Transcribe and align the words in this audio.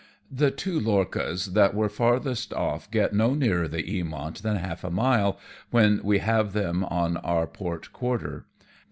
The 0.31 0.49
two 0.49 0.79
lorchas 0.79 1.53
that 1.53 1.75
were 1.75 1.87
farthest 1.87 2.53
off 2.55 2.89
get 2.89 3.13
no 3.13 3.35
nearer 3.35 3.67
the 3.67 3.83
Eamont 3.83 4.41
than 4.41 4.55
half 4.55 4.83
a 4.83 4.89
mile, 4.89 5.37
when 5.69 6.01
we 6.03 6.17
have 6.17 6.53
them 6.53 6.83
on 6.85 7.17
our 7.17 7.45
port 7.45 7.93
quarter. 7.93 8.47